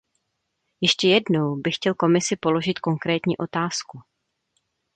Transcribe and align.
Ještě 0.81 1.07
jednou 1.07 1.55
bych 1.55 1.75
chtěl 1.75 1.93
Komisi 1.95 2.35
položit 2.35 2.79
konkrétní 2.79 3.37
otázku. 3.37 3.99